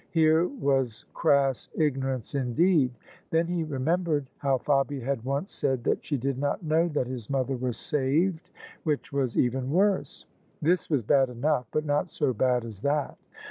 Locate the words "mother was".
7.29-7.77